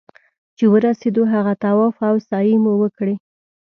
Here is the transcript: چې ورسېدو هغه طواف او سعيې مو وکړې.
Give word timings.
چې 0.57 0.65
ورسېدو 0.73 1.23
هغه 1.33 1.53
طواف 1.63 1.95
او 2.07 2.15
سعيې 2.29 2.57
مو 2.63 2.73
وکړې. 2.81 3.15